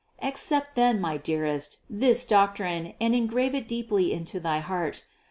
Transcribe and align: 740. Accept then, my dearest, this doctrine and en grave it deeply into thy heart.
740. 0.15 0.29
Accept 0.33 0.75
then, 0.75 0.99
my 0.99 1.15
dearest, 1.15 1.77
this 1.87 2.25
doctrine 2.25 2.95
and 2.99 3.13
en 3.13 3.27
grave 3.27 3.53
it 3.53 3.67
deeply 3.67 4.11
into 4.11 4.39
thy 4.39 4.57
heart. 4.57 5.03